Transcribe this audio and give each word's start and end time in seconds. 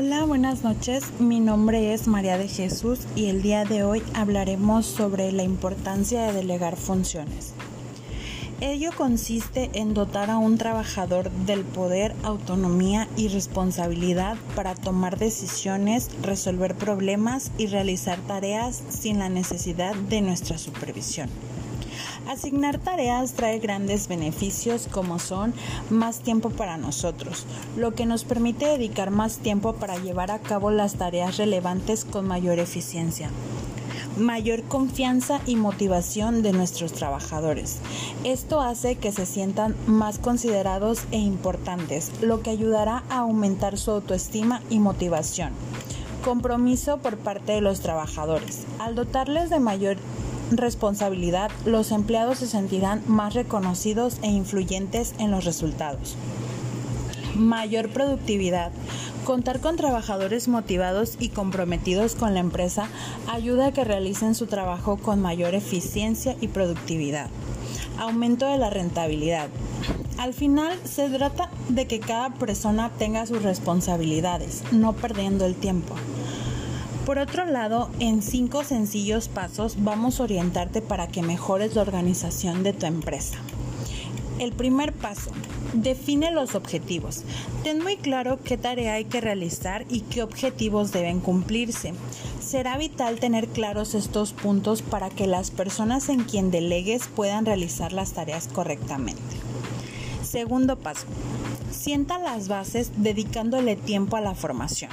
Hola, 0.00 0.24
buenas 0.24 0.62
noches. 0.62 1.02
Mi 1.18 1.40
nombre 1.40 1.92
es 1.92 2.06
María 2.06 2.38
de 2.38 2.46
Jesús 2.46 3.00
y 3.16 3.26
el 3.26 3.42
día 3.42 3.64
de 3.64 3.82
hoy 3.82 4.00
hablaremos 4.14 4.86
sobre 4.86 5.32
la 5.32 5.42
importancia 5.42 6.22
de 6.22 6.34
delegar 6.34 6.76
funciones. 6.76 7.52
Ello 8.60 8.90
consiste 8.96 9.70
en 9.72 9.94
dotar 9.94 10.30
a 10.30 10.38
un 10.38 10.56
trabajador 10.56 11.32
del 11.32 11.64
poder, 11.64 12.14
autonomía 12.22 13.08
y 13.16 13.26
responsabilidad 13.26 14.36
para 14.54 14.76
tomar 14.76 15.18
decisiones, 15.18 16.10
resolver 16.22 16.76
problemas 16.76 17.50
y 17.58 17.66
realizar 17.66 18.20
tareas 18.20 18.80
sin 18.90 19.18
la 19.18 19.28
necesidad 19.28 19.96
de 19.96 20.20
nuestra 20.20 20.58
supervisión. 20.58 21.28
Asignar 22.28 22.78
tareas 22.78 23.32
trae 23.32 23.58
grandes 23.58 24.08
beneficios 24.08 24.88
como 24.90 25.18
son 25.18 25.54
más 25.90 26.20
tiempo 26.20 26.50
para 26.50 26.76
nosotros, 26.76 27.46
lo 27.76 27.94
que 27.94 28.06
nos 28.06 28.24
permite 28.24 28.66
dedicar 28.66 29.10
más 29.10 29.38
tiempo 29.38 29.74
para 29.74 29.98
llevar 29.98 30.30
a 30.30 30.38
cabo 30.38 30.70
las 30.70 30.94
tareas 30.94 31.36
relevantes 31.36 32.04
con 32.04 32.26
mayor 32.26 32.58
eficiencia 32.58 33.30
mayor 34.18 34.62
confianza 34.64 35.40
y 35.46 35.56
motivación 35.56 36.42
de 36.42 36.52
nuestros 36.52 36.92
trabajadores. 36.92 37.78
Esto 38.24 38.60
hace 38.60 38.96
que 38.96 39.12
se 39.12 39.26
sientan 39.26 39.74
más 39.86 40.18
considerados 40.18 41.00
e 41.10 41.18
importantes, 41.18 42.10
lo 42.20 42.42
que 42.42 42.50
ayudará 42.50 43.04
a 43.10 43.18
aumentar 43.18 43.78
su 43.78 43.90
autoestima 43.92 44.62
y 44.70 44.80
motivación. 44.80 45.52
Compromiso 46.24 46.98
por 46.98 47.16
parte 47.16 47.52
de 47.52 47.60
los 47.60 47.80
trabajadores. 47.80 48.64
Al 48.78 48.94
dotarles 48.94 49.50
de 49.50 49.60
mayor 49.60 49.96
responsabilidad, 50.50 51.50
los 51.64 51.92
empleados 51.92 52.38
se 52.38 52.46
sentirán 52.46 53.02
más 53.06 53.34
reconocidos 53.34 54.18
e 54.22 54.28
influyentes 54.28 55.14
en 55.18 55.30
los 55.30 55.44
resultados. 55.44 56.16
Mayor 57.34 57.90
productividad. 57.90 58.72
Contar 59.24 59.60
con 59.60 59.76
trabajadores 59.76 60.48
motivados 60.48 61.16
y 61.20 61.28
comprometidos 61.28 62.14
con 62.14 62.32
la 62.34 62.40
empresa 62.40 62.88
ayuda 63.28 63.66
a 63.66 63.72
que 63.72 63.84
realicen 63.84 64.34
su 64.34 64.46
trabajo 64.46 64.96
con 64.96 65.20
mayor 65.20 65.54
eficiencia 65.54 66.34
y 66.40 66.48
productividad. 66.48 67.28
Aumento 67.98 68.46
de 68.46 68.58
la 68.58 68.70
rentabilidad. 68.70 69.48
Al 70.16 70.34
final 70.34 70.76
se 70.84 71.08
trata 71.10 71.50
de 71.68 71.86
que 71.86 72.00
cada 72.00 72.34
persona 72.34 72.90
tenga 72.98 73.26
sus 73.26 73.42
responsabilidades, 73.42 74.62
no 74.72 74.94
perdiendo 74.94 75.44
el 75.44 75.54
tiempo. 75.54 75.94
Por 77.08 77.18
otro 77.18 77.46
lado, 77.46 77.88
en 78.00 78.20
cinco 78.20 78.64
sencillos 78.64 79.28
pasos 79.28 79.76
vamos 79.78 80.20
a 80.20 80.24
orientarte 80.24 80.82
para 80.82 81.08
que 81.08 81.22
mejores 81.22 81.74
la 81.74 81.80
organización 81.80 82.62
de 82.62 82.74
tu 82.74 82.84
empresa. 82.84 83.38
El 84.38 84.52
primer 84.52 84.92
paso, 84.92 85.30
define 85.72 86.30
los 86.32 86.54
objetivos. 86.54 87.22
Ten 87.64 87.82
muy 87.82 87.96
claro 87.96 88.38
qué 88.44 88.58
tarea 88.58 88.92
hay 88.92 89.06
que 89.06 89.22
realizar 89.22 89.86
y 89.88 90.02
qué 90.02 90.22
objetivos 90.22 90.92
deben 90.92 91.20
cumplirse. 91.20 91.94
Será 92.46 92.76
vital 92.76 93.18
tener 93.18 93.48
claros 93.48 93.94
estos 93.94 94.34
puntos 94.34 94.82
para 94.82 95.08
que 95.08 95.26
las 95.26 95.50
personas 95.50 96.10
en 96.10 96.24
quien 96.24 96.50
delegues 96.50 97.08
puedan 97.08 97.46
realizar 97.46 97.94
las 97.94 98.12
tareas 98.12 98.48
correctamente. 98.48 99.47
Segundo 100.30 100.76
paso, 100.76 101.06
sienta 101.70 102.18
las 102.18 102.48
bases 102.48 102.92
dedicándole 102.98 103.76
tiempo 103.76 104.16
a 104.16 104.20
la 104.20 104.34
formación. 104.34 104.90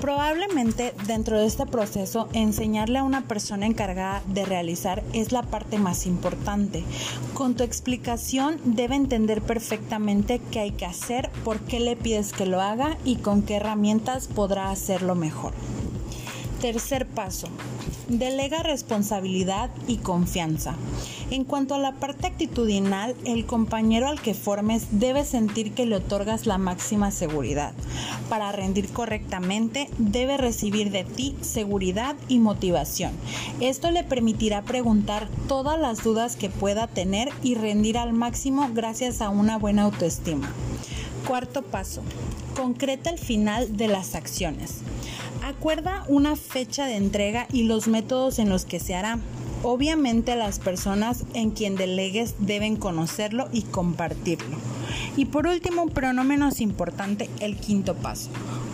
Probablemente 0.00 0.94
dentro 1.06 1.38
de 1.38 1.44
este 1.44 1.66
proceso 1.66 2.30
enseñarle 2.32 2.98
a 2.98 3.04
una 3.04 3.28
persona 3.28 3.66
encargada 3.66 4.22
de 4.28 4.46
realizar 4.46 5.02
es 5.12 5.30
la 5.30 5.42
parte 5.42 5.76
más 5.76 6.06
importante. 6.06 6.84
Con 7.34 7.54
tu 7.54 7.64
explicación 7.64 8.58
debe 8.64 8.94
entender 8.94 9.42
perfectamente 9.42 10.40
qué 10.50 10.60
hay 10.60 10.70
que 10.70 10.86
hacer, 10.86 11.28
por 11.44 11.60
qué 11.60 11.78
le 11.78 11.94
pides 11.94 12.32
que 12.32 12.46
lo 12.46 12.62
haga 12.62 12.96
y 13.04 13.16
con 13.16 13.42
qué 13.42 13.56
herramientas 13.56 14.26
podrá 14.26 14.70
hacerlo 14.70 15.14
mejor. 15.14 15.52
Tercer 16.60 17.06
paso, 17.06 17.48
delega 18.08 18.62
responsabilidad 18.62 19.70
y 19.86 19.98
confianza. 19.98 20.74
En 21.30 21.44
cuanto 21.44 21.74
a 21.74 21.78
la 21.78 21.92
parte 21.92 22.26
actitudinal, 22.26 23.14
el 23.26 23.44
compañero 23.44 24.08
al 24.08 24.22
que 24.22 24.32
formes 24.32 24.86
debe 24.92 25.26
sentir 25.26 25.72
que 25.72 25.84
le 25.84 25.96
otorgas 25.96 26.46
la 26.46 26.56
máxima 26.56 27.10
seguridad. 27.10 27.74
Para 28.30 28.52
rendir 28.52 28.88
correctamente, 28.88 29.90
debe 29.98 30.38
recibir 30.38 30.90
de 30.90 31.04
ti 31.04 31.36
seguridad 31.42 32.16
y 32.26 32.38
motivación. 32.38 33.12
Esto 33.60 33.90
le 33.90 34.02
permitirá 34.02 34.62
preguntar 34.62 35.28
todas 35.48 35.78
las 35.78 36.02
dudas 36.02 36.36
que 36.36 36.48
pueda 36.48 36.86
tener 36.86 37.28
y 37.42 37.54
rendir 37.54 37.98
al 37.98 38.14
máximo 38.14 38.70
gracias 38.72 39.20
a 39.20 39.28
una 39.28 39.58
buena 39.58 39.82
autoestima. 39.82 40.50
Cuarto 41.28 41.62
paso. 41.62 42.02
Concreta 42.56 43.10
el 43.10 43.18
final 43.18 43.76
de 43.76 43.88
las 43.88 44.14
acciones. 44.14 44.80
Acuerda 45.46 46.02
una 46.08 46.34
fecha 46.34 46.86
de 46.86 46.96
entrega 46.96 47.46
y 47.52 47.68
los 47.68 47.86
métodos 47.86 48.40
en 48.40 48.48
los 48.48 48.64
que 48.64 48.80
se 48.80 48.96
hará. 48.96 49.20
Obviamente 49.62 50.34
las 50.34 50.58
personas 50.58 51.24
en 51.34 51.52
quien 51.52 51.76
delegues 51.76 52.34
deben 52.40 52.74
conocerlo 52.74 53.48
y 53.52 53.62
compartirlo. 53.62 54.56
Y 55.16 55.26
por 55.26 55.46
último, 55.46 55.86
pero 55.86 56.12
no 56.12 56.24
menos 56.24 56.60
importante, 56.60 57.30
el 57.38 57.56
quinto 57.56 57.94
paso. 57.94 58.30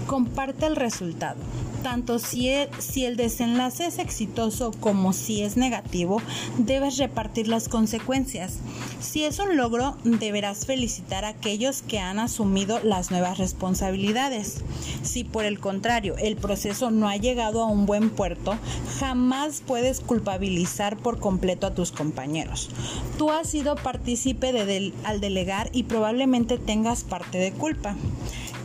Comparte 0.06 0.65
el 0.65 0.77
resultado 0.77 1.37
tanto 1.82 2.19
si 2.19 2.48
el, 2.48 2.69
si 2.78 3.04
el 3.04 3.16
desenlace 3.16 3.87
es 3.87 3.98
exitoso 3.98 4.72
como 4.81 5.12
si 5.12 5.43
es 5.43 5.56
negativo, 5.56 6.22
debes 6.59 6.98
repartir 6.98 7.48
las 7.48 7.69
consecuencias. 7.69 8.59
Si 9.00 9.25
es 9.25 9.38
un 9.38 9.56
logro, 9.56 9.97
deberás 10.04 10.66
felicitar 10.66 11.25
a 11.25 11.28
aquellos 11.28 11.82
que 11.82 11.98
han 11.98 12.19
asumido 12.19 12.78
las 12.82 13.10
nuevas 13.10 13.38
responsabilidades. 13.38 14.62
Si 15.03 15.25
por 15.25 15.44
el 15.44 15.59
contrario 15.59 16.16
el 16.19 16.37
proceso 16.37 16.91
no 16.91 17.09
ha 17.09 17.16
llegado 17.16 17.62
a 17.62 17.66
un 17.66 17.87
buen 17.87 18.10
puerto, 18.10 18.56
jamás 18.99 19.62
puedes 19.66 20.00
culpabilizar 20.00 20.97
por 20.97 21.19
completo 21.19 21.66
a 21.66 21.75
tus 21.75 21.93
compañeros. 21.93 22.70
Tú 23.19 23.31
has 23.31 23.49
sido 23.49 23.75
partícipe 23.76 24.53
de 24.53 24.93
al 25.04 25.20
delegar 25.20 25.69
y 25.72 25.84
probablemente 25.84 26.59
tengas 26.59 27.04
parte 27.04 27.38
de 27.38 27.53
culpa. 27.53 27.97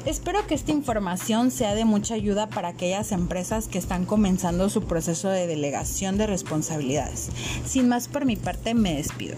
Espero 0.08 0.48
que 0.48 0.56
esta 0.56 0.72
información 0.72 1.52
sea 1.52 1.76
de 1.76 1.84
mucha 1.84 2.14
ayuda 2.14 2.48
para 2.48 2.70
aquellas 2.70 3.12
empresas 3.12 3.68
que 3.68 3.78
están 3.78 4.06
comenzando 4.06 4.70
su 4.70 4.84
proceso 4.84 5.28
de 5.28 5.48
delegación 5.48 6.18
de 6.18 6.28
responsabilidades. 6.28 7.28
Sin 7.66 7.90
más 7.90 8.08
por 8.08 8.24
mi 8.24 8.38
parte, 8.38 8.74
me 8.74 8.96
despido. 8.96 9.36